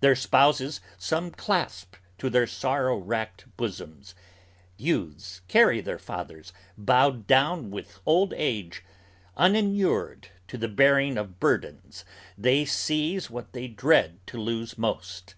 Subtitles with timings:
[0.00, 4.16] Their spouses Some clasp to their sorrow wracked bosoms!
[4.76, 8.82] Youths carry their fathers Bowed down with old age,
[9.36, 12.04] uninured to the bearing of burdens.
[12.36, 15.36] They seize what they dread to lose most.